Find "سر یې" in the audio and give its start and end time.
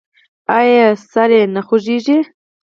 1.11-1.41